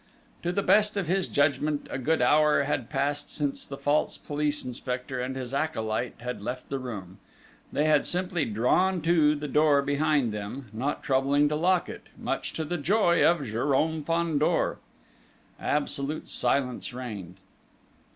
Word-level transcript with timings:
To 0.41 0.51
the 0.51 0.63
best 0.63 0.97
of 0.97 1.05
his 1.05 1.27
judgment, 1.27 1.85
a 1.91 1.99
good 1.99 2.23
hour 2.23 2.63
had 2.63 2.89
passed 2.89 3.29
since 3.29 3.67
the 3.67 3.77
false 3.77 4.17
police 4.17 4.65
inspector 4.65 5.21
and 5.21 5.35
his 5.35 5.53
acolyte 5.53 6.15
had 6.21 6.41
left 6.41 6.69
the 6.69 6.79
room. 6.79 7.19
They 7.71 7.85
had 7.85 8.07
simply 8.07 8.45
drawn 8.45 9.01
to 9.01 9.35
the 9.35 9.47
door 9.47 9.83
behind 9.83 10.31
them, 10.33 10.69
not 10.73 11.03
troubling 11.03 11.49
to 11.49 11.55
lock 11.55 11.87
it, 11.87 12.07
much 12.17 12.51
to 12.53 12.65
the 12.65 12.79
joy 12.79 13.23
of 13.23 13.41
Jérôme 13.41 14.03
Fandor. 14.03 14.79
Absolute 15.59 16.27
silence 16.27 16.95
reigned. 16.95 17.35